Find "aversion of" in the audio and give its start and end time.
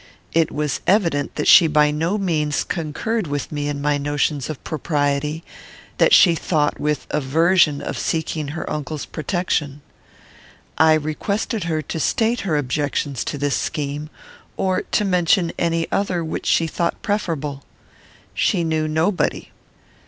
7.11-7.99